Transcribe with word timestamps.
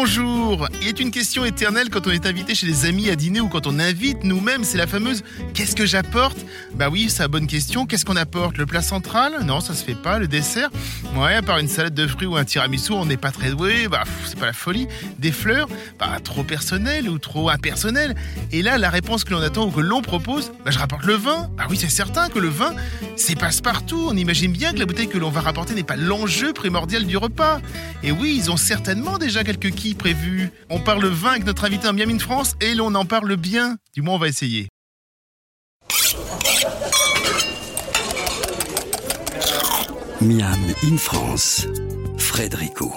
Bonjour 0.00 0.68
Il 0.80 0.86
est 0.86 1.00
une 1.00 1.10
question 1.10 1.44
éternelle 1.44 1.90
quand 1.90 2.06
on 2.06 2.10
est 2.10 2.24
invité 2.24 2.54
chez 2.54 2.68
des 2.68 2.86
amis 2.86 3.10
à 3.10 3.16
dîner 3.16 3.40
ou 3.40 3.48
quand 3.48 3.66
on 3.66 3.80
invite 3.80 4.22
nous-mêmes, 4.22 4.62
c'est 4.62 4.78
la 4.78 4.86
fameuse 4.86 5.24
Qu'est-ce 5.54 5.74
que 5.74 5.86
j'apporte? 5.86 6.38
Bah 6.74 6.88
oui, 6.88 7.08
c'est 7.08 7.24
la 7.24 7.28
bonne 7.28 7.48
question. 7.48 7.84
Qu'est-ce 7.84 8.04
qu'on 8.04 8.14
apporte? 8.14 8.58
Le 8.58 8.66
plat 8.66 8.82
central? 8.82 9.44
Non, 9.44 9.60
ça 9.60 9.74
se 9.74 9.84
fait 9.84 9.96
pas. 9.96 10.20
Le 10.20 10.28
dessert? 10.28 10.70
Ouais, 11.16 11.34
à 11.34 11.42
part 11.42 11.58
une 11.58 11.66
salade 11.66 11.94
de 11.94 12.06
fruits 12.06 12.28
ou 12.28 12.36
un 12.36 12.44
tiramisu, 12.44 12.92
on 12.92 13.06
n'est 13.06 13.16
pas 13.16 13.32
très 13.32 13.50
doué. 13.50 13.88
Bah, 13.88 14.04
c'est 14.24 14.38
pas 14.38 14.46
la 14.46 14.52
folie. 14.52 14.86
Des 15.18 15.32
fleurs? 15.32 15.68
Bah, 15.98 16.18
trop 16.22 16.44
personnel 16.44 17.08
ou 17.08 17.18
trop 17.18 17.50
impersonnel. 17.50 18.14
Et 18.52 18.62
là, 18.62 18.78
la 18.78 18.90
réponse 18.90 19.24
que 19.24 19.32
l'on 19.32 19.42
attend 19.42 19.66
ou 19.66 19.72
que 19.72 19.80
l'on 19.80 20.02
propose, 20.02 20.52
bah, 20.64 20.70
je 20.70 20.78
rapporte 20.78 21.04
le 21.04 21.14
vin. 21.14 21.50
Bah 21.56 21.64
oui, 21.68 21.76
c'est 21.76 21.90
certain 21.90 22.28
que 22.28 22.38
le 22.38 22.48
vin, 22.48 22.74
c'est 23.16 23.36
passe-partout. 23.36 24.06
On 24.08 24.16
imagine 24.16 24.52
bien 24.52 24.72
que 24.72 24.78
la 24.78 24.86
bouteille 24.86 25.08
que 25.08 25.18
l'on 25.18 25.30
va 25.30 25.40
rapporter 25.40 25.74
n'est 25.74 25.82
pas 25.82 25.96
l'enjeu 25.96 26.52
primordial 26.52 27.04
du 27.04 27.16
repas. 27.16 27.60
Et 28.04 28.12
oui, 28.12 28.34
ils 28.36 28.50
ont 28.52 28.56
certainement 28.56 29.18
déjà 29.18 29.42
quelques 29.42 29.70
prévues. 29.94 30.50
On 30.70 30.80
parle 30.80 31.06
vin 31.06 31.30
avec 31.30 31.44
notre 31.44 31.64
invité 31.64 31.88
en 31.88 31.92
Miami 31.92 32.16
de 32.16 32.22
France 32.22 32.56
et 32.60 32.74
l'on 32.74 32.94
en 32.94 33.04
parle 33.04 33.36
bien. 33.36 33.76
Du 33.94 34.02
moins, 34.02 34.14
on 34.14 34.18
va 34.18 34.28
essayer. 34.28 34.68
Miam 40.20 40.58
in 40.82 40.96
France, 40.96 41.66
Frédérico. 42.18 42.92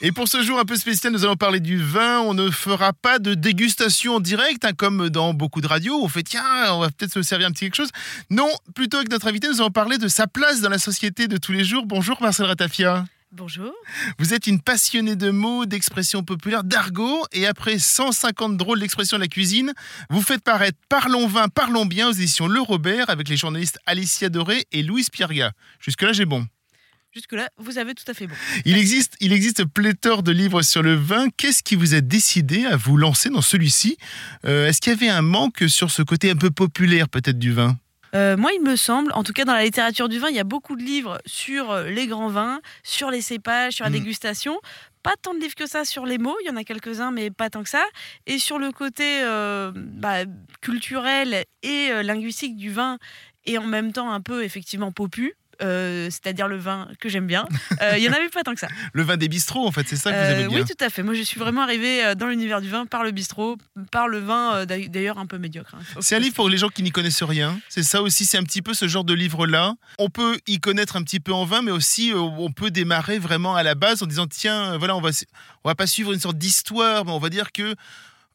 Et 0.00 0.12
pour 0.12 0.28
ce 0.28 0.42
jour 0.42 0.60
un 0.60 0.64
peu 0.64 0.76
spécial, 0.76 1.12
nous 1.12 1.24
allons 1.24 1.34
parler 1.34 1.58
du 1.58 1.82
vin. 1.82 2.20
On 2.20 2.32
ne 2.32 2.50
fera 2.50 2.92
pas 2.92 3.18
de 3.18 3.34
dégustation 3.34 4.14
en 4.14 4.20
direct, 4.20 4.64
hein, 4.64 4.70
comme 4.76 5.10
dans 5.10 5.34
beaucoup 5.34 5.60
de 5.60 5.66
radios. 5.66 6.00
On 6.00 6.06
fait, 6.06 6.22
tiens, 6.22 6.44
on 6.70 6.78
va 6.78 6.90
peut-être 6.90 7.12
se 7.12 7.22
servir 7.22 7.48
un 7.48 7.50
petit 7.50 7.64
quelque 7.64 7.74
chose. 7.74 7.90
Non, 8.30 8.48
plutôt 8.76 8.98
avec 8.98 9.10
notre 9.10 9.26
invité, 9.26 9.48
nous 9.48 9.60
allons 9.60 9.72
parler 9.72 9.98
de 9.98 10.06
sa 10.06 10.28
place 10.28 10.60
dans 10.60 10.70
la 10.70 10.78
société 10.78 11.26
de 11.26 11.36
tous 11.36 11.50
les 11.50 11.64
jours. 11.64 11.84
Bonjour 11.84 12.22
Marcel 12.22 12.46
Ratafia. 12.46 13.04
Bonjour. 13.30 13.72
Vous 14.18 14.32
êtes 14.32 14.46
une 14.46 14.58
passionnée 14.58 15.14
de 15.14 15.30
mots, 15.30 15.66
d'expressions 15.66 16.22
populaires, 16.22 16.64
d'argot, 16.64 17.26
et 17.32 17.46
après 17.46 17.78
150 17.78 18.56
drôles 18.56 18.80
d'expressions 18.80 19.18
de 19.18 19.22
la 19.22 19.28
cuisine, 19.28 19.74
vous 20.08 20.22
faites 20.22 20.42
paraître 20.42 20.78
Parlons 20.88 21.26
vin, 21.26 21.48
parlons 21.48 21.84
bien 21.84 22.08
aux 22.08 22.12
éditions 22.12 22.46
Le 22.48 22.60
Robert 22.62 23.10
avec 23.10 23.28
les 23.28 23.36
journalistes 23.36 23.78
Alicia 23.84 24.30
Doré 24.30 24.64
et 24.72 24.82
Louise 24.82 25.10
Pierga. 25.10 25.52
Jusque-là, 25.78 26.14
j'ai 26.14 26.24
bon. 26.24 26.46
Jusque-là, 27.14 27.50
vous 27.58 27.76
avez 27.76 27.94
tout 27.94 28.04
à 28.10 28.14
fait 28.14 28.26
bon. 28.26 28.34
Il 28.64 28.78
existe, 28.78 29.14
il 29.20 29.34
existe 29.34 29.66
pléthore 29.66 30.22
de 30.22 30.32
livres 30.32 30.62
sur 30.62 30.82
le 30.82 30.94
vin. 30.94 31.28
Qu'est-ce 31.36 31.62
qui 31.62 31.74
vous 31.74 31.94
a 31.94 32.00
décidé 32.00 32.64
à 32.64 32.76
vous 32.76 32.96
lancer 32.96 33.28
dans 33.28 33.42
celui-ci? 33.42 33.98
Euh, 34.46 34.68
Est-ce 34.68 34.80
qu'il 34.80 34.92
y 34.92 34.96
avait 34.96 35.08
un 35.10 35.22
manque 35.22 35.64
sur 35.68 35.90
ce 35.90 36.00
côté 36.00 36.30
un 36.30 36.36
peu 36.36 36.50
populaire 36.50 37.10
peut-être 37.10 37.38
du 37.38 37.52
vin? 37.52 37.76
Euh, 38.14 38.36
moi, 38.36 38.52
il 38.54 38.62
me 38.62 38.76
semble, 38.76 39.12
en 39.12 39.22
tout 39.22 39.32
cas 39.32 39.44
dans 39.44 39.52
la 39.52 39.64
littérature 39.64 40.08
du 40.08 40.18
vin, 40.18 40.28
il 40.30 40.36
y 40.36 40.40
a 40.40 40.44
beaucoup 40.44 40.76
de 40.76 40.82
livres 40.82 41.18
sur 41.26 41.70
euh, 41.70 41.84
les 41.84 42.06
grands 42.06 42.28
vins, 42.28 42.60
sur 42.82 43.10
les 43.10 43.20
cépages, 43.20 43.74
sur 43.74 43.84
la 43.84 43.90
Mm. 43.90 43.94
dégustation. 43.94 44.58
Pas 45.02 45.14
tant 45.20 45.34
de 45.34 45.38
livres 45.40 45.54
que 45.54 45.66
ça 45.66 45.84
sur 45.84 46.06
les 46.06 46.18
mots, 46.18 46.36
il 46.42 46.46
y 46.46 46.50
en 46.50 46.56
a 46.56 46.64
quelques-uns, 46.64 47.10
mais 47.10 47.30
pas 47.30 47.50
tant 47.50 47.62
que 47.62 47.68
ça. 47.68 47.84
Et 48.26 48.38
sur 48.38 48.58
le 48.58 48.72
côté 48.72 49.20
euh, 49.22 49.72
bah, 49.74 50.24
culturel 50.60 51.44
et 51.62 52.02
linguistique 52.02 52.56
du 52.56 52.70
vin, 52.70 52.98
et 53.46 53.58
en 53.58 53.64
même 53.66 53.92
temps 53.92 54.10
un 54.10 54.20
peu 54.20 54.42
effectivement 54.44 54.92
popu, 54.92 55.34
euh, 55.62 56.06
c'est-à-dire 56.10 56.48
le 56.48 56.56
vin 56.56 56.88
que 57.00 57.08
j'aime 57.08 57.26
bien, 57.26 57.46
euh, 57.82 57.94
il 57.98 58.02
y 58.04 58.08
en 58.08 58.12
avait 58.12 58.28
pas 58.28 58.42
tant 58.42 58.54
que 58.54 58.60
ça. 58.60 58.68
Le 58.92 59.02
vin 59.02 59.16
des 59.16 59.28
bistrots, 59.28 59.66
en 59.66 59.72
fait, 59.72 59.86
c'est 59.88 59.96
ça 59.96 60.12
que 60.12 60.16
vous 60.16 60.22
Euh, 60.22 60.38
aimez 60.40 60.48
bien. 60.48 60.58
oui, 60.60 60.64
tout 60.64 60.84
à 60.84 60.88
fait. 60.90 61.02
Moi, 61.02 61.14
je 61.14 61.22
suis 61.22 61.38
vraiment 61.40 61.62
arrivée 61.62 62.04
euh, 62.04 62.14
dans 62.14 62.26
l'univers 62.26 62.60
du 62.60 62.68
vin 62.68 62.86
par 62.86 63.02
le 63.02 63.10
bistrot, 63.10 63.56
par 63.90 64.08
le 64.08 64.18
vin 64.18 64.54
euh, 64.54 64.66
d'ailleurs- 64.66 65.18
un 65.18 65.26
peu 65.26 65.38
médiocre. 65.38 65.74
hein. 65.74 65.80
C'est 66.00 66.16
un 66.16 66.18
livre 66.20 66.34
pour 66.34 66.48
les 66.48 66.58
gens 66.58 66.68
qui 66.68 66.82
n'y 66.82 66.90
connaissent 66.90 67.22
rien. 67.22 67.58
C'est 67.68 67.82
ça 67.82 68.02
aussi, 68.02 68.24
c'est 68.24 68.38
un 68.38 68.44
petit 68.44 68.62
peu 68.62 68.74
ce 68.74 68.86
genre 68.88 69.04
de 69.04 69.14
livre-là. 69.14 69.74
On 69.98 70.08
peut 70.10 70.38
y 70.46 70.58
connaître 70.60 70.96
un 70.96 71.02
petit 71.02 71.20
peu 71.20 71.32
en 71.32 71.44
vin, 71.44 71.62
mais 71.62 71.70
aussi 71.72 72.12
euh, 72.12 72.18
on 72.18 72.52
peut 72.52 72.70
démarrer 72.70 73.18
vraiment 73.18 73.54
à 73.56 73.62
la 73.62 73.74
base 73.74 74.02
en 74.02 74.06
disant 74.06 74.26
tiens, 74.26 74.74
euh, 74.74 74.78
voilà, 74.78 74.96
on 74.96 75.00
va, 75.00 75.10
on 75.64 75.68
va 75.68 75.74
pas 75.74 75.86
suivre 75.86 76.12
une 76.12 76.20
sorte 76.20 76.38
d'histoire, 76.38 77.04
mais 77.04 77.12
on 77.12 77.18
va 77.18 77.30
dire 77.30 77.52
que 77.52 77.74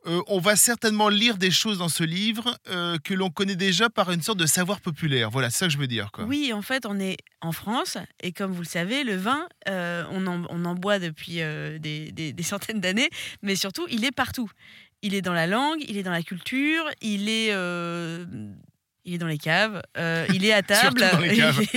euh, 0.05 0.21
on 0.27 0.39
va 0.39 0.55
certainement 0.55 1.09
lire 1.09 1.37
des 1.37 1.51
choses 1.51 1.77
dans 1.77 1.89
ce 1.89 2.03
livre 2.03 2.57
euh, 2.69 2.97
que 3.03 3.13
l'on 3.13 3.29
connaît 3.29 3.55
déjà 3.55 3.89
par 3.89 4.11
une 4.11 4.21
sorte 4.21 4.37
de 4.37 4.45
savoir 4.45 4.81
populaire. 4.81 5.29
Voilà, 5.29 5.49
c'est 5.49 5.59
ça 5.59 5.65
que 5.67 5.71
je 5.71 5.77
veux 5.77 5.87
dire. 5.87 6.09
Oui, 6.19 6.51
en 6.53 6.61
fait, 6.61 6.85
on 6.85 6.99
est 6.99 7.17
en 7.41 7.51
France 7.51 7.97
et 8.21 8.31
comme 8.31 8.51
vous 8.51 8.61
le 8.61 8.67
savez, 8.67 9.03
le 9.03 9.15
vin, 9.15 9.47
euh, 9.69 10.03
on, 10.11 10.27
en, 10.27 10.75
boit 10.75 10.99
depuis 10.99 11.35
des, 11.79 12.35
centaines 12.43 12.81
d'années, 12.81 13.09
mais 13.41 13.55
surtout, 13.55 13.85
il 13.89 14.03
est 14.03 14.11
partout. 14.11 14.51
Il 15.01 15.13
est 15.13 15.21
dans 15.21 15.33
la 15.33 15.47
langue, 15.47 15.83
il 15.87 15.97
est 15.97 16.03
dans 16.03 16.11
la 16.11 16.23
culture, 16.23 16.89
il 17.01 17.29
est, 17.29 17.53
il 19.05 19.15
est 19.15 19.17
dans 19.17 19.27
les 19.27 19.37
caves, 19.37 19.81
euh, 19.97 20.25
il 20.33 20.45
est 20.45 20.53
à 20.53 20.61
table 20.63 21.03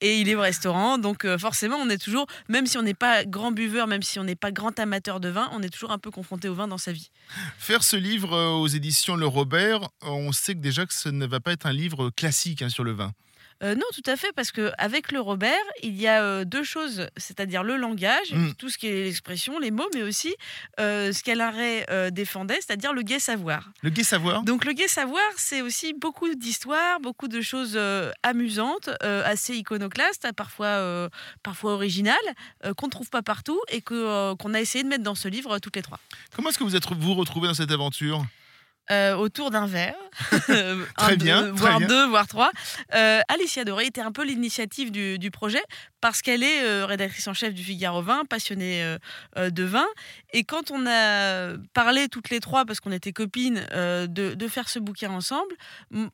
et, 0.00 0.20
il 0.20 0.28
est 0.28 0.34
au 0.34 0.40
restaurant. 0.40 0.98
Donc 0.98 1.24
euh, 1.24 1.38
forcément, 1.38 1.76
on 1.76 1.88
est 1.88 1.98
toujours, 1.98 2.26
même 2.48 2.66
si 2.66 2.78
on 2.78 2.82
n'est 2.82 2.94
pas 2.94 3.24
grand 3.24 3.52
buveur, 3.52 3.86
même 3.86 4.02
si 4.02 4.18
on 4.18 4.24
n'est 4.24 4.36
pas 4.36 4.52
grand 4.52 4.78
amateur 4.78 5.20
de 5.20 5.28
vin, 5.28 5.48
on 5.52 5.62
est 5.62 5.68
toujours 5.68 5.92
un 5.92 5.98
peu 5.98 6.10
confronté 6.10 6.48
au 6.48 6.54
vin 6.54 6.68
dans 6.68 6.78
sa 6.78 6.92
vie. 6.92 7.10
Faire 7.58 7.82
ce 7.82 7.96
livre 7.96 8.32
euh, 8.34 8.50
aux 8.50 8.68
éditions 8.68 9.16
Le 9.16 9.26
Robert, 9.26 9.88
on 10.02 10.32
sait 10.32 10.54
que 10.54 10.60
déjà 10.60 10.86
que 10.86 10.94
ce 10.94 11.08
ne 11.08 11.26
va 11.26 11.40
pas 11.40 11.52
être 11.52 11.66
un 11.66 11.72
livre 11.72 12.10
classique 12.10 12.62
hein, 12.62 12.68
sur 12.68 12.84
le 12.84 12.92
vin. 12.92 13.12
Euh, 13.62 13.74
non, 13.74 13.84
tout 13.94 14.08
à 14.10 14.16
fait, 14.16 14.32
parce 14.34 14.52
que 14.52 14.72
avec 14.78 15.12
le 15.12 15.20
Robert, 15.20 15.52
il 15.82 16.00
y 16.00 16.06
a 16.06 16.22
euh, 16.22 16.44
deux 16.44 16.64
choses, 16.64 17.08
c'est-à-dire 17.16 17.62
le 17.62 17.76
langage, 17.76 18.32
Mm. 18.32 18.54
tout 18.54 18.68
ce 18.70 18.78
qui 18.78 18.86
est 18.86 19.04
l'expression, 19.04 19.58
les 19.58 19.70
mots, 19.70 19.88
mais 19.94 20.02
aussi 20.02 20.34
euh, 20.78 21.12
ce 21.12 21.22
qu'Alain 21.22 21.50
défendait, 22.10 22.56
c'est-à-dire 22.56 22.92
le 22.92 23.02
gai 23.02 23.18
savoir. 23.18 23.70
Le 23.82 23.90
gai 23.90 24.04
savoir 24.04 24.42
Donc 24.42 24.64
le 24.64 24.72
gai 24.72 24.88
savoir, 24.88 25.22
c'est 25.36 25.62
aussi 25.62 25.92
beaucoup 25.94 26.34
d'histoires, 26.34 27.00
beaucoup 27.00 27.28
de 27.28 27.40
choses 27.40 27.78
amusantes, 28.22 28.88
assez 29.00 29.54
iconoclastes, 29.56 30.28
parfois, 30.36 31.08
parfois 31.42 31.74
originales, 31.74 32.16
qu'on 32.76 32.86
ne 32.86 32.90
trouve 32.90 33.10
pas 33.10 33.22
partout 33.22 33.60
et 33.68 33.80
que, 33.80 34.34
qu'on 34.34 34.54
a 34.54 34.60
essayé 34.60 34.84
de 34.84 34.88
mettre 34.88 35.04
dans 35.04 35.14
ce 35.14 35.28
livre 35.28 35.58
toutes 35.58 35.76
les 35.76 35.82
trois. 35.82 35.98
Comment 36.34 36.50
est-ce 36.50 36.58
que 36.58 36.64
vous 36.64 36.76
êtes 36.76 36.86
vous 36.90 37.14
retrouvez 37.14 37.48
dans 37.48 37.54
cette 37.54 37.70
aventure? 37.70 38.24
Euh, 38.90 39.14
autour 39.14 39.50
d'un 39.50 39.66
verre. 39.66 39.94
Un, 40.48 41.10
deux, 41.10 41.16
bien, 41.16 41.42
très 41.42 41.50
voire 41.52 41.78
bien. 41.78 41.86
deux, 41.88 42.06
voire 42.08 42.26
trois. 42.26 42.50
Euh, 42.94 43.20
Alicia 43.28 43.64
Doré 43.64 43.86
était 43.86 44.00
un 44.00 44.10
peu 44.12 44.24
l'initiative 44.24 44.90
du, 44.90 45.18
du 45.18 45.30
projet 45.30 45.62
parce 46.00 46.22
qu'elle 46.22 46.42
est 46.42 46.64
euh, 46.64 46.86
rédactrice 46.86 47.28
en 47.28 47.34
chef 47.34 47.54
du 47.54 47.62
Figaro 47.62 48.02
Vin, 48.02 48.24
passionnée 48.24 48.82
euh, 48.82 48.98
euh, 49.36 49.50
de 49.50 49.62
vin. 49.64 49.86
Et 50.32 50.44
quand 50.44 50.70
on 50.70 50.86
a 50.86 51.52
parlé 51.74 52.08
toutes 52.08 52.30
les 52.30 52.40
trois, 52.40 52.64
parce 52.64 52.80
qu'on 52.80 52.90
était 52.92 53.12
copines, 53.12 53.64
euh, 53.72 54.06
de, 54.06 54.34
de 54.34 54.48
faire 54.48 54.68
ce 54.68 54.78
bouquin 54.78 55.10
ensemble, 55.10 55.54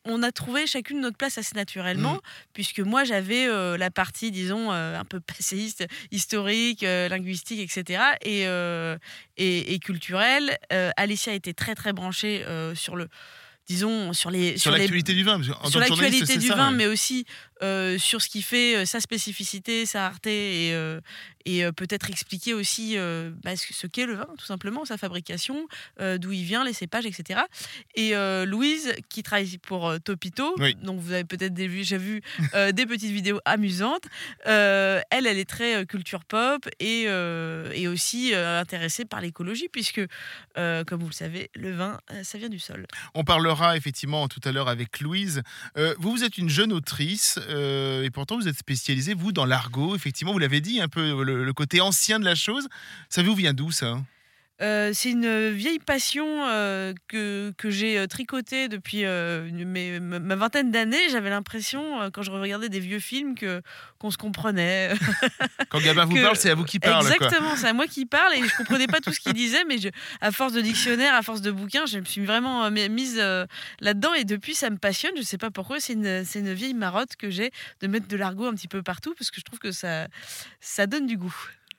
on 0.04 0.22
a 0.22 0.32
trouvé 0.32 0.66
chacune 0.66 1.00
notre 1.00 1.16
place 1.16 1.38
assez 1.38 1.54
naturellement, 1.54 2.14
Mm. 2.14 2.20
puisque 2.52 2.80
moi 2.80 3.04
j'avais 3.04 3.46
euh, 3.46 3.76
la 3.78 3.90
partie, 3.90 4.30
disons, 4.30 4.72
euh, 4.72 4.98
un 4.98 5.04
peu 5.04 5.20
passéiste, 5.20 5.86
historique, 6.10 6.82
euh, 6.82 7.08
linguistique, 7.08 7.60
etc. 7.60 8.02
Et, 8.22 8.46
euh, 8.46 8.98
et, 9.36 9.72
et 9.74 9.78
culturelle. 9.78 10.58
Euh, 10.72 10.90
Alicia 10.96 11.32
était 11.32 11.54
très 11.54 11.74
très 11.74 11.92
branchée 11.92 12.44
euh, 12.46 12.65
sur 12.74 12.96
le, 12.96 13.08
disons, 13.68 14.12
sur 14.12 14.30
les 14.30 14.58
Sur 14.58 14.70
les 14.72 14.78
l'actualité 14.78 15.14
du 15.14 15.24
vin 15.24 15.36
parce 15.36 15.48
que 15.48 15.52
en 15.52 15.56
tant 15.62 15.70
sur 15.70 15.80
l'actualité 15.80 16.36
du 16.36 16.48
vin, 16.48 16.70
ouais. 16.70 16.76
mais 16.76 16.86
aussi 16.86 17.26
euh, 17.62 17.98
sur 17.98 18.20
ce 18.20 18.28
qui 18.28 18.42
fait 18.42 18.76
euh, 18.76 18.84
sa 18.84 19.00
spécificité, 19.00 19.86
sa 19.86 20.08
rareté, 20.08 20.68
et, 20.68 20.74
euh, 20.74 21.00
et 21.44 21.62
peut-être 21.72 22.10
expliquer 22.10 22.54
aussi 22.54 22.96
bah, 23.44 23.52
ce 23.56 23.86
qu'est 23.86 24.04
le 24.04 24.14
vin, 24.14 24.26
tout 24.36 24.44
simplement, 24.44 24.84
sa 24.84 24.98
fabrication, 24.98 25.68
d'où 26.00 26.32
il 26.32 26.42
vient, 26.42 26.64
les 26.64 26.72
cépages, 26.72 27.06
etc. 27.06 27.42
Et 27.94 28.14
Louise, 28.44 28.92
qui 29.08 29.22
travaille 29.22 29.56
pour 29.58 29.94
Topito, 30.04 30.56
Oui. 30.58 30.74
donc 30.82 30.98
vous 30.98 31.12
avez 31.12 31.22
peut-être 31.22 31.54
déjà 31.54 31.98
vu 31.98 32.20
des 32.72 32.84
petites 32.86 33.12
vidéos 33.12 33.38
amusantes, 33.44 34.06
elle, 34.44 35.04
elle 35.12 35.38
est 35.38 35.48
très 35.48 35.86
culture 35.86 36.24
pop 36.24 36.68
et, 36.80 37.02
et 37.02 37.86
aussi 37.86 38.34
intéressée 38.34 39.04
par 39.04 39.20
l'écologie, 39.20 39.68
puisque, 39.70 40.00
comme 40.56 40.98
vous 40.98 41.06
le 41.06 41.12
savez, 41.12 41.52
le 41.54 41.70
vin, 41.76 42.00
ça 42.24 42.38
vient 42.38 42.48
du 42.48 42.58
sol. 42.58 42.88
On 43.14 43.22
parlera 43.22 43.76
effectivement 43.76 44.26
tout 44.26 44.40
à 44.42 44.50
l'heure 44.50 44.68
avec 44.68 44.98
Louise. 44.98 45.42
Euh, 45.76 45.94
vous, 46.00 46.10
vous 46.10 46.24
êtes 46.24 46.38
une 46.38 46.48
jeune 46.48 46.72
autrice 46.72 47.38
euh, 47.48 48.02
et 48.02 48.10
pourtant 48.10 48.36
vous 48.36 48.48
êtes 48.48 48.58
spécialisée, 48.58 49.14
vous, 49.14 49.32
dans 49.32 49.44
l'argot. 49.44 49.94
Effectivement, 49.94 50.32
vous 50.32 50.38
l'avez 50.38 50.60
dit, 50.60 50.80
un 50.80 50.88
peu 50.88 51.22
le, 51.22 51.52
côté 51.52 51.80
ancien 51.80 52.18
de 52.18 52.24
la 52.24 52.34
chose. 52.34 52.68
Ça 53.08 53.22
vous 53.22 53.34
vient 53.34 53.54
d'où, 53.54 53.70
ça? 53.70 53.98
Euh, 54.62 54.92
c'est 54.94 55.10
une 55.10 55.50
vieille 55.50 55.78
passion 55.78 56.46
euh, 56.46 56.94
que, 57.08 57.52
que 57.58 57.68
j'ai 57.68 57.98
euh, 57.98 58.06
tricotée 58.06 58.68
depuis 58.68 59.04
euh, 59.04 59.50
mes- 59.52 60.00
ma 60.00 60.34
vingtaine 60.34 60.70
d'années. 60.70 61.10
J'avais 61.10 61.28
l'impression, 61.28 62.00
euh, 62.00 62.08
quand 62.10 62.22
je 62.22 62.30
regardais 62.30 62.70
des 62.70 62.80
vieux 62.80 62.98
films, 62.98 63.34
que 63.34 63.60
qu'on 63.98 64.10
se 64.10 64.16
comprenait. 64.16 64.92
Quand 65.68 65.80
Gabin 65.80 66.06
vous 66.06 66.14
Que- 66.16 66.22
parle, 66.22 66.36
c'est 66.36 66.48
à 66.50 66.54
vous 66.54 66.64
qui 66.64 66.78
parle. 66.78 67.04
Exactement, 67.06 67.54
c'est 67.56 67.66
à 67.68 67.72
moi 67.74 67.86
qui 67.86 68.06
parle 68.06 68.32
et 68.34 68.42
je 68.48 68.56
comprenais 68.56 68.86
pas 68.86 69.00
tout 69.00 69.12
ce 69.12 69.20
qu'il 69.20 69.32
disait, 69.34 69.64
mais 69.66 69.76
je, 69.78 69.88
à 70.22 70.32
force 70.32 70.52
de 70.54 70.60
dictionnaire, 70.62 71.14
à 71.14 71.22
force 71.22 71.42
de 71.42 71.50
bouquins, 71.50 71.84
je 71.86 71.98
me 71.98 72.04
suis 72.06 72.24
vraiment 72.24 72.64
euh, 72.64 72.70
mis- 72.70 72.88
mise 72.88 73.18
euh, 73.18 73.44
là-dedans 73.80 74.14
et 74.14 74.24
depuis 74.24 74.54
ça 74.54 74.70
me 74.70 74.78
passionne. 74.78 75.12
Je 75.18 75.22
sais 75.22 75.38
pas 75.38 75.50
pourquoi, 75.50 75.80
c'est 75.80 75.92
une, 75.94 76.24
c'est 76.24 76.38
une 76.38 76.54
vieille 76.54 76.74
marotte 76.74 77.16
que 77.16 77.28
j'ai 77.30 77.50
de 77.80 77.86
mettre 77.88 78.08
de 78.08 78.16
l'argot 78.16 78.46
un 78.46 78.54
petit 78.54 78.68
peu 78.68 78.82
partout 78.82 79.14
parce 79.18 79.30
que 79.30 79.38
je 79.38 79.44
trouve 79.44 79.58
que 79.58 79.72
ça, 79.72 80.08
ça 80.60 80.86
donne 80.86 81.06
du 81.06 81.18
goût. 81.18 81.34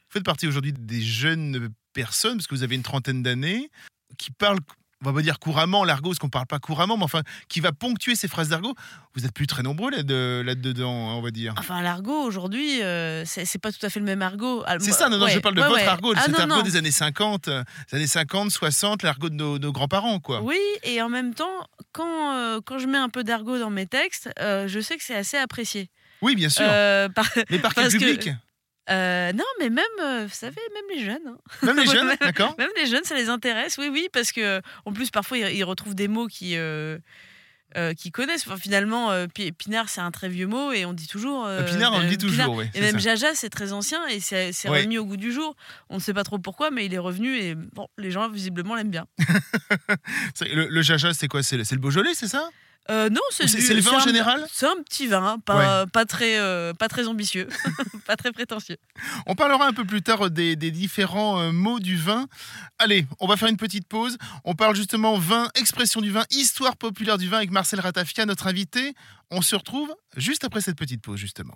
Vous 0.10 0.14
faites 0.14 0.24
partie 0.26 0.48
aujourd'hui 0.48 0.74
des 0.74 1.02
jeunes 1.02 1.70
personne, 1.98 2.38
parce 2.38 2.46
que 2.46 2.54
vous 2.54 2.62
avez 2.62 2.76
une 2.76 2.84
trentaine 2.84 3.24
d'années, 3.24 3.72
qui 4.20 4.30
parle 4.30 4.60
on 5.04 5.06
va 5.06 5.14
pas 5.14 5.22
dire 5.22 5.38
couramment 5.38 5.84
l'argot, 5.84 6.10
parce 6.10 6.20
qu'on 6.20 6.30
parle 6.30 6.48
pas 6.48 6.58
couramment, 6.58 6.98
mais 6.98 7.04
enfin, 7.04 7.22
qui 7.50 7.60
va 7.60 7.72
ponctuer 7.72 8.16
ces 8.16 8.28
phrases 8.28 8.50
d'argot. 8.50 8.74
Vous 9.14 9.26
êtes 9.26 9.32
plus 9.32 9.46
très 9.46 9.62
nombreux 9.62 9.92
là-dedans, 9.92 10.92
on 10.92 11.22
va 11.22 11.30
dire. 11.30 11.54
Enfin, 11.58 11.84
l'argot 11.84 12.20
aujourd'hui, 12.24 12.82
euh, 12.82 13.24
c'est 13.26 13.62
pas 13.62 13.72
tout 13.72 13.86
à 13.86 13.90
fait 13.90 14.00
le 14.00 14.08
même 14.08 14.24
argot. 14.24 14.64
Ah, 14.66 14.78
c'est 14.80 14.92
ça, 14.92 15.08
non, 15.10 15.20
non, 15.20 15.28
je 15.28 15.38
parle 15.38 15.54
de 15.54 15.62
votre 15.62 15.88
argot, 15.88 16.14
ah, 16.16 16.24
cet 16.26 16.40
argot 16.40 16.64
des 16.64 16.78
années 16.78 16.92
50, 16.92 17.48
euh, 17.48 17.64
des 17.92 17.98
années 17.98 18.08
50, 18.08 18.50
60, 18.50 19.04
l'argot 19.04 19.30
de 19.30 19.36
nos, 19.36 19.72
grands-parents, 19.72 20.20
quoi. 20.20 20.42
Oui, 20.42 20.60
et 20.84 21.00
en 21.04 21.10
même 21.10 21.36
temps, 21.36 21.68
quand, 21.92 22.36
euh, 22.36 22.60
quand 22.66 22.80
je 22.80 22.88
mets 22.88 22.98
un 22.98 23.10
peu 23.10 23.24
d'argot 23.24 23.60
dans 23.60 23.70
mes 23.70 23.86
textes, 23.86 24.32
je 24.40 24.80
sais 24.82 24.98
que 24.98 25.04
c'est 25.04 25.16
assez 25.16 25.38
apprécié. 25.38 25.92
Oui, 26.24 26.36
bien 26.36 26.50
sûr. 26.50 26.66
mais 26.66 27.60
par 27.60 27.74
quel 27.76 27.92
public? 27.92 28.32
Euh, 28.90 29.34
non, 29.34 29.44
mais 29.60 29.70
même, 29.70 29.86
euh, 30.02 30.26
vous 30.28 30.34
savez, 30.34 30.62
même 30.74 30.98
les 30.98 31.04
jeunes. 31.04 31.28
Hein. 31.28 31.38
Même 31.64 31.78
les 31.78 31.86
jeunes, 31.86 32.16
d'accord. 32.22 32.56
Même 32.58 32.70
les 32.78 32.86
jeunes, 32.86 33.04
ça 33.04 33.16
les 33.16 33.30
intéresse, 33.30 33.78
oui, 33.78 33.90
oui, 33.92 34.08
parce 34.12 34.32
que 34.32 34.62
en 34.86 34.94
plus, 34.94 35.10
parfois, 35.10 35.38
ils, 35.38 35.64
retrouvent 35.64 35.96
des 35.96 36.08
mots 36.08 36.28
qui. 36.28 36.56
Euh, 36.56 36.98
qui 37.96 38.12
connaissent. 38.12 38.48
Enfin, 38.48 38.58
finalement, 38.58 39.12
Pinard, 39.60 39.90
c'est 39.90 40.02
un 40.02 40.10
très 40.10 40.30
vieux 40.30 40.48
mot 40.48 40.72
et 40.72 40.86
on 40.86 40.94
dit 40.94 41.06
toujours. 41.06 41.48
Pinard, 41.68 41.94
on 41.94 42.00
le 42.00 42.08
dit 42.08 42.18
toujours, 42.18 42.56
oui. 42.56 42.66
Et 42.74 42.82
même 42.82 42.98
Jaja, 42.98 43.36
c'est 43.36 43.52
très 43.52 43.72
ancien 43.72 44.08
et 44.08 44.20
c'est 44.20 44.52
revenu 44.68 44.98
au 44.98 45.06
goût 45.06 45.18
du 45.18 45.32
jour. 45.32 45.56
On 45.90 45.96
ne 45.96 46.00
sait 46.00 46.14
pas 46.14 46.24
trop 46.24 46.40
pourquoi, 46.40 46.72
mais 46.72 46.88
il 46.88 46.94
est 46.96 46.98
revenu 46.98 47.38
et 47.38 47.54
bon, 47.54 47.88
les 48.00 48.10
gens, 48.10 48.30
visiblement, 48.30 48.74
l'aiment 48.74 48.90
bien. 48.90 49.06
le, 50.42 50.70
le 50.70 50.82
Jaja, 50.82 51.14
c'est 51.14 51.28
quoi? 51.28 51.44
C'est 51.44 51.58
le 51.58 51.78
Beaujolais, 51.78 52.16
c'est 52.16 52.30
ça? 52.30 52.50
Euh, 52.90 53.10
non, 53.10 53.22
c'est 53.32 53.46
le 53.46 53.82
vin 53.82 53.98
en 53.98 54.00
général 54.00 54.46
C'est 54.52 54.66
un 54.66 54.82
petit 54.84 55.08
vin, 55.08 55.40
pas, 55.40 55.86
pas, 55.88 56.06
très, 56.06 56.40
euh, 56.40 56.74
pas 56.74 56.88
très 56.88 57.08
ambitieux, 57.08 57.48
pas 58.08 58.16
très 58.16 58.32
prétentieux. 58.32 58.78
On 59.26 59.36
parlera 59.36 59.68
un 59.68 59.74
peu 59.74 59.84
plus 59.84 60.02
tard 60.02 60.30
des, 60.30 60.56
différents 60.56 61.40
euh, 61.40 61.52
mots 61.52 61.80
du 61.80 61.98
vin. 61.98 62.28
Allez, 62.80 63.06
on 63.20 63.28
va 63.28 63.36
faire 63.36 63.50
une 63.50 63.58
petite 63.58 63.88
pause. 63.88 64.18
On 64.46 64.56
parle 64.56 64.76
justement 64.76 65.18
vin, 65.18 65.50
expression 65.56 66.00
du 66.02 66.12
vin, 66.12 66.24
histoire 66.32 66.78
populaire 66.78 67.18
du 67.18 67.28
vin 67.28 67.38
avec 67.38 67.52
Marcel 67.52 67.80
Ratafia, 67.80 68.26
notre 68.26 68.48
invité. 68.48 68.94
On 69.32 69.42
se 69.42 69.56
retrouve 69.56 69.94
juste 70.16 70.46
après 70.46 70.62
cette 70.62 70.78
petite 70.78 71.02
pause, 71.02 71.20
justement. 71.20 71.56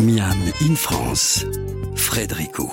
Miam 0.00 0.52
in 0.62 0.74
France, 0.76 1.44
Frédérico. 1.96 2.70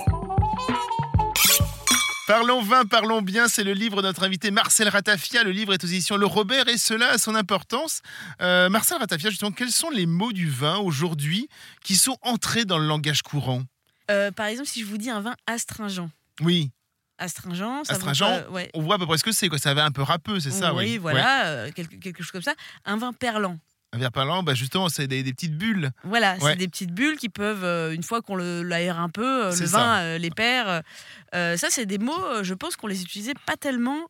Parlons 2.27 2.59
vin, 2.63 2.85
parlons 2.85 3.21
bien, 3.21 3.47
c'est 3.47 3.63
le 3.63 3.73
livre 3.73 3.97
de 4.01 4.07
notre 4.07 4.23
invité 4.23 4.49
Marcel 4.49 4.89
Ratafia. 4.89 5.43
Le 5.43 5.51
livre 5.51 5.75
est 5.75 5.83
aux 5.83 5.87
éditions 5.87 6.17
Le 6.17 6.25
Robert 6.25 6.67
et 6.67 6.79
cela 6.79 7.11
a 7.11 7.17
son 7.19 7.35
importance. 7.35 8.01
Euh, 8.41 8.67
Marcel 8.67 8.97
Ratafia, 8.97 9.29
justement, 9.29 9.51
quels 9.51 9.69
sont 9.69 9.91
les 9.91 10.07
mots 10.07 10.31
du 10.31 10.49
vin 10.49 10.77
aujourd'hui 10.77 11.47
qui 11.83 11.95
sont 11.95 12.17
entrés 12.23 12.65
dans 12.65 12.79
le 12.79 12.87
langage 12.87 13.21
courant? 13.21 13.61
Euh, 14.09 14.31
Par 14.31 14.47
exemple, 14.47 14.67
si 14.67 14.81
je 14.81 14.85
vous 14.85 14.97
dis 14.97 15.11
un 15.11 15.21
vin 15.21 15.35
astringent. 15.45 16.09
Oui. 16.41 16.71
Astringent, 17.19 17.83
ça 17.83 17.93
astringent 17.93 18.43
on 18.73 18.81
voit 18.81 18.95
à 18.95 18.97
peu 18.97 19.05
près 19.05 19.19
ce 19.19 19.23
que 19.23 19.31
c'est. 19.31 19.55
Ça 19.59 19.75
va 19.75 19.85
un 19.85 19.91
peu 19.91 20.01
râpeux, 20.01 20.39
c'est 20.39 20.51
ça 20.51 20.73
Oui, 20.73 20.97
voilà, 20.97 21.45
euh, 21.45 21.71
quelque, 21.71 21.95
quelque, 21.97 22.23
chose 22.23 22.31
comme 22.31 22.41
ça. 22.41 22.55
Un 22.85 22.97
vin 22.97 23.13
perlant. 23.13 23.59
Un 23.95 23.97
verre 23.97 24.11
parlant, 24.11 24.43
bah 24.43 24.53
justement, 24.55 24.89
c'est 24.89 25.07
des, 25.07 25.23
petites 25.23 25.57
bulles. 25.57 25.91
Voilà, 26.03 26.37
c'est 26.41 26.57
des 26.57 26.67
petites 26.67 26.91
bulles 26.91 27.15
qui 27.15 27.29
peuvent, 27.29 27.63
euh, 27.63 27.93
une 27.93 28.03
fois 28.03 28.21
qu'on 28.21 28.35
l'aère 28.35 28.99
un 28.99 29.07
peu, 29.07 29.45
euh, 29.45 29.55
le 29.57 29.65
vin 29.67 29.99
euh, 29.99 30.17
les 30.17 30.31
perd. 30.31 30.83
ça, 31.31 31.67
c'est 31.69 31.85
des 31.85 31.97
mots, 31.97 32.43
je 32.43 32.53
pense 32.53 32.75
qu'on 32.75 32.87
les 32.87 33.01
utilisait 33.01 33.35
pas 33.45 33.55
tellement 33.55 34.09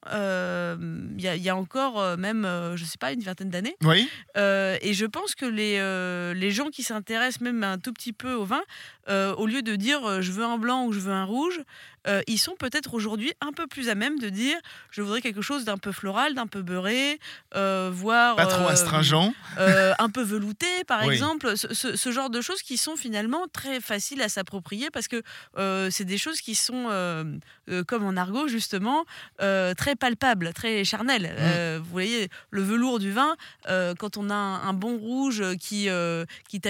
il 1.18 1.24
y, 1.24 1.50
a 1.50 1.56
encore 1.56 2.18
même, 2.18 2.48
je 2.76 2.84
sais 2.86 2.98
pas, 2.98 3.12
une 3.12 3.22
vingtaine 3.22 3.50
d'années. 3.50 3.76
Oui. 3.84 4.10
et 4.36 4.94
je 4.94 5.06
pense 5.06 5.36
que 5.36 5.46
les, 5.46 5.80
les 6.34 6.52
gens 6.52 6.70
qui 6.70 6.84
s'intéressent 6.84 7.42
même 7.42 7.64
un 7.64 7.78
tout 7.78 7.94
petit 7.94 8.14
peu 8.14 8.34
au 8.34 8.46
vin, 8.46 8.62
au 9.08 9.46
lieu 9.46 9.62
de 9.62 9.76
dire 9.76 10.22
je 10.22 10.32
veux 10.32 10.46
un 10.46 10.58
blanc 10.58 10.86
ou 10.86 10.94
je 10.94 11.00
veux 11.00 11.14
un 11.14 11.26
rouge, 11.26 11.62
euh, 12.08 12.22
ils 12.28 12.38
sont 12.38 12.56
peut-être 12.56 12.94
aujourd'hui 12.94 13.34
un 13.42 13.52
peu 13.52 13.68
plus 13.68 13.90
à 13.90 13.96
même 13.96 14.20
de 14.20 14.30
dire 14.30 14.58
je 14.92 15.02
voudrais 15.02 15.22
quelque 15.22 15.42
chose 15.42 15.66
d'un 15.66 15.78
peu 15.78 15.92
floral, 15.92 16.36
d'un 16.36 16.48
peu 16.48 16.62
beurré, 16.62 17.20
euh, 17.56 17.90
voire. 17.92 18.36
Pas 18.36 18.46
trop 18.46 18.66
euh, 18.66 18.70
astringent. 18.70 19.34
un 19.58 20.10
peu 20.10 20.22
velouté, 20.22 20.68
par 20.88 21.04
exemple. 21.04 21.56
Ce, 21.58 22.12
genre 22.12 22.30
de 22.30 22.40
choses 22.42 22.62
qui 22.62 22.78
sont 22.78 22.96
finalement 22.96 23.46
très 23.52 23.82
faciles 23.82 24.22
à 24.22 24.30
s'approprier 24.30 24.90
parce 24.92 25.08
que 25.08 25.22
c'est 25.90 26.06
des 26.06 26.18
choses 26.18 26.42
qui 26.42 26.56
sont, 26.56 27.40
comme 27.88 28.06
en 28.06 28.16
argot 28.16 28.48
justement, 28.48 29.06
très 29.40 29.96
palpables, 29.96 30.54
très 30.54 30.84
charnelles. 30.84 31.05
Mm. 31.06 31.78
vous 31.78 31.92
voyez, 31.92 32.30
le 32.52 32.62
velours 32.62 33.00
du 33.00 33.12
vin, 33.12 33.36
quand 33.98 34.18
on 34.18 34.30
a 34.30 34.36
un, 34.36 34.74
bon 34.74 34.98
rouge 34.98 35.44
qui, 35.60 35.88
qui, 36.50 36.62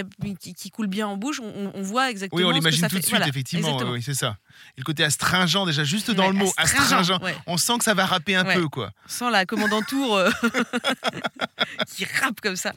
qui, 0.56 0.72
coule 0.72 0.88
bien 0.88 1.08
en 1.08 1.18
bouche, 1.18 1.40
on, 1.40 1.82
voit 1.82 2.10
exactement. 2.10 2.40
Oui, 2.40 2.46
on 2.46 2.52
l'imagine 2.52 2.88
tout 2.88 3.00
de 3.00 3.06
suite, 3.06 3.28
effectivement. 3.28 3.78
Oui, 3.92 4.02
c'est 4.02 4.14
ça. 4.14 4.38
Et 4.78 4.82
le 4.82 4.84
côté 4.84 5.04
astringent, 5.04 5.66
déjà, 5.66 5.84
juste 5.84 6.12
dans 6.12 6.28
le 6.28 6.34
mot, 6.34 6.52
astringent, 6.58 7.20
on 7.48 7.58
sent 7.58 7.78
que 7.80 7.84
ça 7.84 7.94
va 7.94 8.06
râper 8.06 8.36
un 8.36 8.46
peu, 8.46 8.68
quoi. 8.68 8.92
Sans 9.08 9.30
la 9.30 9.46
commandantour 9.46 10.18
euh, 10.18 10.30
qui 11.96 12.06
rappe 12.06 12.42
comme 12.42 12.56
ça. 12.56 12.74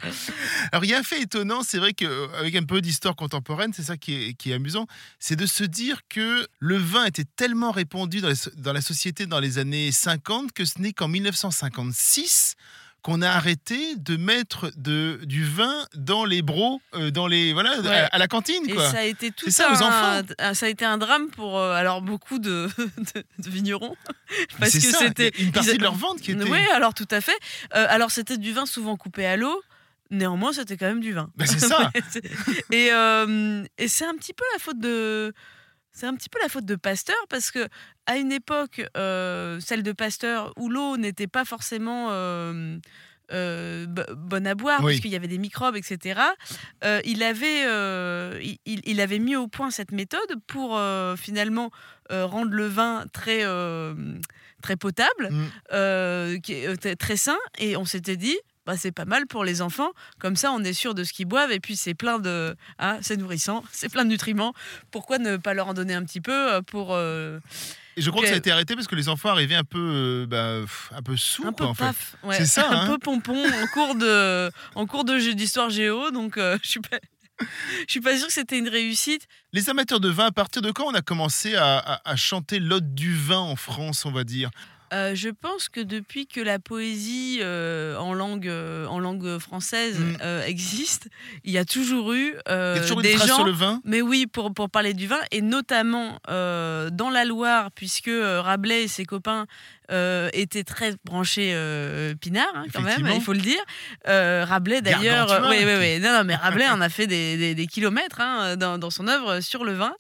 Alors, 0.73 0.85
il 0.85 0.90
y 0.90 0.94
a 0.94 0.99
un 0.99 1.02
fait 1.02 1.23
étonnant, 1.23 1.62
c'est 1.62 1.79
vrai 1.79 1.93
qu'avec 1.93 2.55
un 2.55 2.64
peu 2.64 2.81
d'histoire 2.81 3.17
contemporaine, 3.17 3.73
c'est 3.73 3.82
ça 3.82 3.96
qui 3.96 4.37
est, 4.38 4.52
amusant, 4.52 4.87
c'est 5.19 5.37
de 5.37 5.46
se 5.46 5.64
dire 5.64 6.00
que 6.08 6.46
le 6.58 6.76
vin 6.76 7.05
était 7.05 7.26
tellement 7.37 7.70
répandu 7.70 8.20
dans 8.20 8.73
la 8.73 8.81
société 8.81 9.26
dans 9.26 9.40
les 9.40 9.58
années 9.58 9.93
50 9.93 10.52
que 10.52 10.64
ce 10.64 10.81
n'est 10.81 10.93
qu'en 10.93 11.08
1956 11.08 12.56
qu'on 13.09 13.23
a 13.23 13.31
arrêté 13.31 13.97
de 13.97 14.19
mettre 14.19 14.71
de, 14.77 15.19
du 15.25 15.43
vin 15.43 15.87
dans 15.95 16.27
les 16.27 16.43
bros, 16.43 16.79
euh, 16.93 17.11
dans 17.11 17.27
les 17.27 17.55
voilà, 17.55 17.71
à, 18.13 18.19
la 18.19 18.29
cantine. 18.29 18.69
Et 18.69 18.77
ça 18.77 18.99
a 18.99 19.05
été 19.05 19.31
tout 19.31 19.51
ça, 19.51 19.73
aux 19.73 19.83
enfants. 19.83 20.21
ça 20.53 20.67
a 20.67 20.69
été 20.69 20.85
un 20.85 20.99
drame 20.99 21.31
pour 21.31 21.59
euh, 21.59 21.73
alors 21.73 22.03
beaucoup 22.03 22.39
de, 22.39 22.69
de, 23.15 23.51
vignerons 23.51 23.97
parce 24.61 24.73
que 24.73 24.81
c'était 24.81 25.31
une 25.39 25.53
partie 25.53 25.79
de 25.79 25.83
leur 25.83 25.95
vente 25.95 26.21
qui 26.21 26.33
était. 26.33 26.45
Oui, 26.45 26.61
alors 26.75 26.93
tout 26.93 27.09
à 27.11 27.23
fait. 27.23 27.39
Euh, 27.75 27.87
alors 27.89 28.11
c'était 28.11 28.37
du 28.37 28.53
vin 28.53 28.67
souvent 28.67 28.97
coupé 28.99 29.25
à 29.25 29.39
l'eau. 29.39 29.63
Néanmoins, 30.11 30.53
c'était 30.53 30.77
quand 30.77 30.87
même 30.87 31.01
du 31.01 31.15
vin. 31.15 31.31
Ben, 31.37 31.47
c'est 31.47 31.61
ça. 31.67 31.91
et, 32.71 32.89
et 33.79 33.89
c'est 33.89 34.05
un 34.05 34.17
petit 34.17 34.35
peu 34.35 34.45
la 34.53 34.59
faute 34.59 34.81
de 34.81 35.33
c'est 35.99 36.07
un 36.07 36.15
petit 36.15 36.29
peu 36.29 36.39
la 36.41 36.49
faute 36.49 36.65
de 36.67 36.77
Pasteur 36.77 37.17
parce 37.29 37.51
que 37.51 37.69
à 38.09 38.17
une 38.17 38.33
époque, 38.33 38.83
euh, 38.97 39.61
celle 39.61 39.83
de 39.83 39.93
Pasteur, 39.93 40.53
où 40.57 40.71
l'eau 40.71 40.97
n'était 40.97 41.27
pas 41.27 41.45
forcément 41.45 42.09
euh, 42.11 42.79
euh, 43.33 43.87
bonne 43.87 44.47
à 44.47 44.55
boire, 44.55 44.83
puisqu'il 44.83 45.11
y 45.11 45.17
avait 45.17 45.29
des 45.29 45.37
microbes, 45.37 45.77
etc., 45.77 46.19
il, 47.05 47.23
avait, 47.23 47.65
il, 48.65 49.01
avait 49.01 49.19
mis 49.19 49.37
au 49.37 49.47
point 49.47 49.71
cette 49.71 49.93
méthode 49.93 50.37
pour 50.47 50.81
finalement 51.19 51.71
rendre 52.11 52.53
le 52.53 52.67
vin 52.67 53.05
très, 53.12 53.45
très 54.62 54.77
potable, 54.77 55.31
mm. 55.31 56.97
très 56.99 57.17
sain, 57.19 57.38
et 57.59 57.77
on 57.77 57.85
s'était 57.85 58.17
dit, 58.17 58.38
bah, 58.69 58.77
c'est 58.77 58.93
pas 58.93 59.07
mal 59.07 59.27
pour 59.27 59.45
les 59.45 59.62
enfants. 59.62 59.93
Comme 60.19 60.37
ça, 60.37 60.53
on 60.53 60.62
est 60.62 60.75
sûr 60.75 60.95
de 60.95 61.03
ce 61.03 61.15
qu'ils 61.15 61.25
boivent 61.27 61.53
et 61.53 61.59
puis 61.59 61.75
c'est 61.75 61.95
plein 61.95 62.19
de, 62.19 62.55
hein, 62.79 62.99
c'est 63.00 63.17
nourrissant, 63.17 63.65
c'est 63.73 63.88
plein 63.88 64.05
de 64.05 64.11
nutriments. 64.11 64.53
Pourquoi 64.91 65.19
ne 65.19 65.38
pas 65.38 65.55
leur 65.55 65.69
en 65.69 65.75
donner 65.75 65.95
un 65.95 66.05
petit 66.05 66.21
peu 66.21 66.61
pour 66.67 66.95
euh, 66.95 67.41
et 67.99 68.02
je 68.02 68.11
crois 68.11 68.23
que, 68.23 68.28
ça 68.28 68.35
a 68.35 68.38
été 68.38 68.50
arrêté 68.50 68.75
parce 68.75 68.87
que 68.87 68.95
les 68.95 69.09
enfants 69.09 69.31
arrivaient 69.31 69.55
un 69.55 69.64
peu, 69.64 69.78
euh, 69.78 70.26
bah, 70.26 70.61
un 70.97 71.02
peu 71.02 71.17
sous, 71.17 71.47
un 71.47 71.52
peu 71.52 71.64
en 71.64 71.75
paf, 71.75 72.17
C'est 72.33 72.47
ça, 72.47 72.69
un 72.71 72.83
hein. 72.83 72.87
peu 72.87 72.99
pompon 72.99 73.45
en 73.45 73.67
cours 73.69 73.95
de, 73.95 74.50
en 74.75 74.87
cours 74.87 75.05
de 75.05 75.19
d'histoire 75.33 75.71
géo. 75.71 76.11
Donc, 76.11 76.37
je 76.37 76.59
suis 76.62 76.81
pas. 76.81 76.99
Je 77.87 77.93
suis 77.93 78.00
pas 78.00 78.17
sûre 78.17 78.26
que 78.26 78.33
c'était 78.33 78.59
une 78.59 78.69
réussite. 78.69 79.28
Les 79.52 79.71
amateurs 79.71 80.00
de 80.00 80.09
vin, 80.09 80.26
à 80.26 80.33
partir 80.33 80.61
de 80.61 80.73
quand 80.73 80.87
on 80.87 80.95
a 80.95 81.02
commencé 81.02 81.55
à, 81.55 82.00
à 82.05 82.17
chanter 82.17 82.59
l'ode 82.59 82.97
du 82.97 83.14
vin 83.14 83.38
en 83.38 83.55
France, 83.55 84.05
on 84.05 84.11
va 84.11 84.25
dire? 84.25 84.50
Euh, 84.92 85.14
je 85.14 85.28
pense 85.28 85.68
que 85.68 85.80
depuis 85.80 86.26
que 86.26 86.40
la 86.40 86.59
poésie 86.59 87.38
euh, 87.42 87.97
en, 87.97 88.14
langue, 88.14 88.49
euh, 88.49 88.87
en 88.87 88.99
langue 88.99 89.38
française 89.38 89.99
mm. 89.99 90.16
existe, 90.47 91.09
il 91.45 91.52
y 91.52 91.59
a 91.59 91.64
toujours 91.64 92.12
eu 92.12 92.35
des 93.02 93.16
gens. 93.16 93.37
Sur 93.38 93.45
le 93.45 93.52
vin 93.52 93.80
mais 93.85 94.00
oui, 94.00 94.26
pour, 94.26 94.52
pour 94.54 94.71
parler 94.71 94.95
du 94.95 95.07
vin, 95.07 95.21
et 95.30 95.42
notamment 95.42 96.18
dans 96.28 97.11
la 97.12 97.25
Loire, 97.25 97.71
puisque 97.73 98.11
Rabelais 98.11 98.85
et 98.85 98.88
ses 98.88 99.04
copains 99.04 99.47
étaient 100.33 100.64
très 100.64 100.95
branchés 101.04 101.54
Pinard, 102.21 102.47
hein, 102.54 102.64
quand 102.73 102.83
même, 102.83 103.07
il 103.14 103.21
faut 103.21 103.33
le 103.33 103.40
dire. 103.40 103.61
Rabelais 104.07 104.80
d'ailleurs. 104.80 105.47
oui, 105.49 105.59
oui, 105.64 105.73
oui. 105.78 106.00
Non, 106.00 106.12
non, 106.12 106.25
mais 106.25 106.37
Rabelais 106.37 106.68
en 106.68 106.80
a 106.80 106.88
fait 106.88 107.07
des, 107.07 107.37
des, 107.37 107.54
des 107.54 107.66
kilomètres 107.66 108.21
hein, 108.21 108.57
dans, 108.57 108.78
dans, 108.78 108.90
son 108.90 109.09
œuvre 109.09 109.40
sur 109.40 109.64
le 109.64 109.73
vin. 109.73 109.95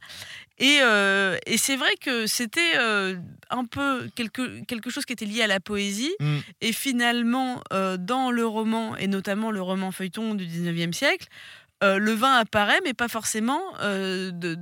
Et, 0.58 0.78
euh, 0.82 1.36
et 1.46 1.56
c'est 1.56 1.76
vrai 1.76 1.94
que 2.00 2.26
c'était 2.26 2.76
euh, 2.76 3.16
un 3.50 3.64
peu 3.64 4.08
quelque, 4.14 4.64
quelque 4.64 4.90
chose 4.90 5.04
qui 5.04 5.12
était 5.12 5.24
lié 5.24 5.42
à 5.42 5.46
la 5.46 5.60
poésie. 5.60 6.14
Mm. 6.20 6.38
Et 6.60 6.72
finalement, 6.72 7.62
euh, 7.72 7.96
dans 7.96 8.30
le 8.30 8.46
roman, 8.46 8.96
et 8.96 9.06
notamment 9.06 9.50
le 9.50 9.62
roman 9.62 9.92
feuilleton 9.92 10.34
du 10.34 10.46
19e 10.46 10.92
siècle, 10.92 11.28
le 11.80 12.10
vin 12.10 12.34
apparaît, 12.34 12.80
mais 12.84 12.92
pas 12.92 13.06
forcément 13.06 13.60
de, 13.80 14.58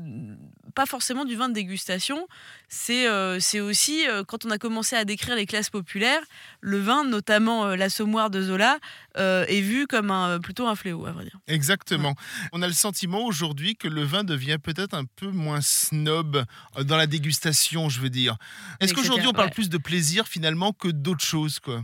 pas 0.76 0.86
forcément 0.86 1.24
du 1.24 1.34
vin 1.36 1.48
de 1.48 1.54
dégustation. 1.54 2.28
C'est 2.68 3.08
euh, 3.08 3.40
aussi, 3.62 4.06
euh, 4.06 4.22
quand 4.22 4.44
on 4.44 4.50
a 4.50 4.58
commencé 4.58 4.94
à 4.94 5.04
décrire 5.04 5.34
les 5.34 5.46
classes 5.46 5.70
populaires, 5.70 6.20
le 6.60 6.78
vin, 6.78 7.02
notamment 7.02 7.64
euh, 7.64 7.76
l'assommoir 7.76 8.28
de 8.28 8.42
Zola, 8.42 8.78
euh, 9.16 9.46
est 9.46 9.62
vu 9.62 9.86
comme 9.86 10.10
un, 10.10 10.38
plutôt 10.38 10.68
un 10.68 10.76
fléau, 10.76 11.06
à 11.06 11.12
vrai 11.12 11.24
dire. 11.24 11.38
Exactement. 11.48 12.14
On 12.52 12.60
a 12.60 12.66
le 12.66 12.74
sentiment 12.74 13.24
aujourd'hui 13.24 13.74
que 13.74 13.88
le 13.88 14.02
vin 14.04 14.22
devient 14.22 14.58
peut-être 14.62 14.92
un 14.92 15.06
peu 15.06 15.28
moins 15.28 15.62
snob 15.62 16.44
dans 16.84 16.96
la 16.98 17.06
dégustation, 17.06 17.88
je 17.88 18.00
veux 18.00 18.10
dire. 18.10 18.36
Est-ce 18.80 18.92
qu'aujourd'hui 18.92 19.26
on 19.26 19.32
parle 19.32 19.48
ouais. 19.48 19.54
plus 19.54 19.70
de 19.70 19.78
plaisir 19.78 20.28
finalement 20.28 20.72
que 20.72 20.88
d'autres 20.88 21.24
choses 21.24 21.58
quoi? 21.58 21.82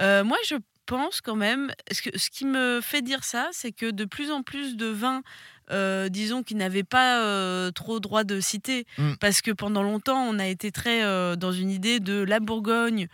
Moi, 0.00 0.36
je 0.46 0.56
pense 0.86 1.20
quand 1.20 1.36
même, 1.36 1.72
ce, 1.90 2.02
que, 2.02 2.18
ce 2.18 2.30
qui 2.30 2.44
me 2.44 2.80
fait 2.82 3.02
dire 3.02 3.24
ça, 3.24 3.48
c'est 3.52 3.72
que 3.72 3.90
de 3.90 4.04
plus 4.04 4.30
en 4.30 4.42
plus 4.42 4.76
de 4.76 4.86
vins, 4.86 5.22
euh, 5.70 6.08
disons, 6.08 6.42
qui 6.42 6.54
n'avaient 6.54 6.82
pas 6.84 7.20
euh, 7.22 7.70
trop 7.70 8.00
droit 8.00 8.24
de 8.24 8.40
citer, 8.40 8.86
Mm. 8.98 9.14
parce 9.20 9.42
que 9.42 9.50
pendant 9.50 9.82
longtemps, 9.82 10.22
on 10.22 10.38
a 10.38 10.46
été 10.46 10.70
très 10.72 11.02
euh, 11.04 11.36
dans 11.36 11.52
une 11.52 11.70
idée 11.70 12.00
de 12.00 12.22
la 12.22 12.40
Bourgogne, 12.40 13.08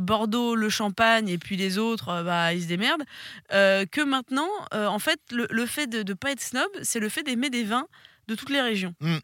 Bordeaux, 0.00 0.54
le 0.54 0.70
Champagne, 0.70 1.28
et 1.28 1.36
puis 1.36 1.56
les 1.56 1.76
autres, 1.76 2.22
bah, 2.24 2.54
ils 2.54 2.62
se 2.62 2.66
démerdent, 2.68 3.04
que 3.50 4.02
maintenant, 4.02 4.48
en 4.72 4.98
fait, 4.98 5.20
le, 5.30 5.46
le 5.50 5.66
fait 5.66 5.86
de 5.86 6.02
ne 6.02 6.14
pas 6.14 6.30
être 6.30 6.40
snob, 6.40 6.68
c'est 6.82 6.98
le 7.00 7.10
fait 7.10 7.22
d'aimer 7.22 7.50
des 7.50 7.64
vins 7.64 7.86
de 8.28 8.34
toutes 8.34 8.48
les 8.50 8.62
régions. 8.62 8.94
Mm. 9.00 9.16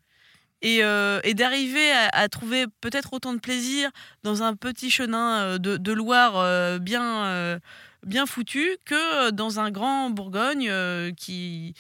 Et, 0.64 0.84
euh, 0.84 1.20
et 1.24 1.34
d'arriver 1.34 1.90
à, 1.90 2.08
à 2.12 2.28
trouver 2.28 2.66
peut-être 2.80 3.12
autant 3.14 3.32
de 3.32 3.40
plaisir 3.40 3.90
dans 4.22 4.44
un 4.44 4.54
petit 4.54 4.90
chenin 4.90 5.58
de, 5.58 5.76
de 5.76 5.92
Loire 5.92 6.34
euh, 6.36 6.78
bien, 6.78 7.24
euh, 7.24 7.58
bien 8.06 8.26
foutu 8.26 8.76
que 8.84 9.30
dans 9.30 9.58
un 9.58 9.72
grand 9.72 10.10
Bourgogne 10.10 10.70
qui, 11.16 11.74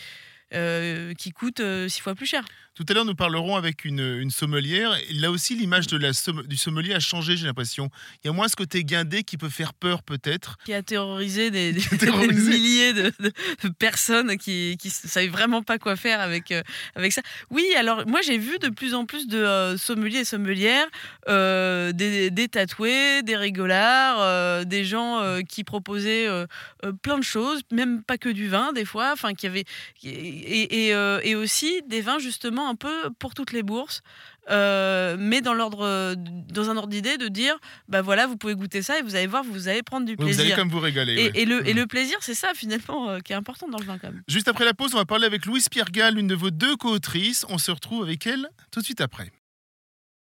qui 1.14 1.32
coûte 1.32 1.60
euh, 1.60 1.88
six 1.88 2.00
fois 2.00 2.14
plus 2.14 2.26
cher. 2.26 2.44
Tout 2.74 2.86
à 2.88 2.94
l'heure, 2.94 3.04
nous 3.04 3.14
parlerons 3.14 3.54
avec 3.56 3.84
une, 3.84 4.00
une 4.00 4.30
sommelière. 4.30 4.96
Et 5.10 5.12
Là 5.12 5.30
aussi, 5.30 5.54
l'image 5.54 5.86
de 5.88 5.98
la 5.98 6.12
somm- 6.12 6.46
du 6.46 6.56
sommelier 6.56 6.94
a 6.94 7.00
changé, 7.00 7.36
j'ai 7.36 7.44
l'impression. 7.46 7.90
Il 8.24 8.28
y 8.28 8.30
a 8.30 8.32
moins 8.32 8.48
ce 8.48 8.56
côté 8.56 8.82
guindé 8.82 9.24
qui 9.24 9.36
peut 9.36 9.50
faire 9.50 9.74
peur, 9.74 10.02
peut-être. 10.02 10.56
Qui 10.64 10.72
a 10.72 10.82
terrorisé 10.82 11.50
des, 11.50 11.72
des- 11.74 11.80
terrorisé. 11.98 12.32
des 12.50 12.58
milliers 12.58 12.92
de, 12.94 13.12
de- 13.20 13.32
de 13.64 13.68
personnes 13.68 14.38
qui 14.38 14.78
ne 14.82 14.90
savaient 14.90 15.28
vraiment 15.28 15.62
pas 15.62 15.78
quoi 15.78 15.96
faire 15.96 16.20
avec, 16.20 16.50
euh, 16.50 16.62
avec 16.94 17.12
ça. 17.12 17.20
Oui, 17.50 17.66
alors 17.76 18.06
moi 18.06 18.20
j'ai 18.22 18.38
vu 18.38 18.58
de 18.58 18.68
plus 18.70 18.94
en 18.94 19.04
plus 19.04 19.26
de 19.28 19.36
euh, 19.38 19.76
sommeliers 19.76 20.20
et 20.20 20.24
sommelières, 20.24 20.86
euh, 21.28 21.92
des, 21.92 22.30
des 22.30 22.48
tatoués, 22.48 23.22
des 23.22 23.36
rigolards, 23.36 24.64
des 24.64 24.84
gens 24.84 25.20
qui 25.48 25.62
proposaient 25.64 26.26
plein 27.02 27.18
de 27.18 27.24
choses, 27.24 27.60
même 27.70 28.02
pas 28.02 28.16
que 28.18 28.28
du 28.30 28.48
vin 28.48 28.72
des 28.72 28.84
fois, 28.86 29.10
enfin 29.12 29.34
qui 29.34 29.46
avaient 29.46 29.64
et, 30.04 30.86
et, 30.88 30.94
euh, 30.94 31.20
et 31.22 31.34
aussi 31.34 31.82
des 31.88 32.00
vins 32.00 32.18
justement 32.18 32.61
un 32.68 32.74
peu 32.74 33.10
pour 33.18 33.34
toutes 33.34 33.52
les 33.52 33.62
bourses. 33.62 34.00
euh, 34.50 35.16
mais 35.18 35.40
dans 35.40 35.54
l'ordre, 35.54 36.14
dans 36.16 36.68
un 36.70 36.76
ordre 36.76 36.88
d'idée 36.88 37.16
de 37.16 37.28
dire, 37.28 37.56
bah 37.88 38.02
voilà, 38.02 38.26
vous 38.26 38.36
pouvez 38.36 38.54
goûter 38.56 38.82
ça 38.82 38.98
et 38.98 39.02
vous 39.02 39.14
allez 39.14 39.26
voir, 39.28 39.44
vous 39.44 39.68
allez 39.68 39.82
prendre 39.82 40.04
du 40.04 40.12
Oui, 40.12 40.16
Vous 40.18 40.24
plaisir. 40.24 40.44
allez 40.44 40.54
comme 40.54 40.68
vous 40.68 40.80
régaler. 40.80 41.12
Et, 41.14 41.24
ouais. 41.26 41.30
et 41.34 41.44
le, 41.44 41.66
et 41.68 41.74
Mm. 41.74 41.76
le 41.76 41.86
plaisir, 41.86 42.16
c'est 42.22 42.34
ça 42.34 42.48
finalement 42.54 43.08
euh, 43.08 43.18
qui 43.20 43.32
est 43.32 43.36
important 43.36 43.68
dans 43.68 43.78
le 43.78 43.84
vin 43.84 43.98
quand 43.98 44.08
même. 44.10 44.22
Juste 44.28 44.48
après 44.48 44.64
la 44.64 44.74
pause, 44.74 44.94
on 44.94 44.98
va 44.98 45.04
parler 45.04 45.26
avec 45.26 45.46
Louise 45.46 45.68
Pierre 45.68 45.90
Gall, 45.92 46.14
l'une 46.14 46.26
de 46.26 46.34
vos 46.34 46.50
deux 46.50 46.76
co-autrices. 46.76 47.46
On 47.48 47.58
se 47.58 47.70
retrouve 47.70 48.02
avec 48.02 48.26
elle 48.26 48.48
tout 48.72 48.80
de 48.80 48.84
suite 48.84 49.00
après. 49.00 49.30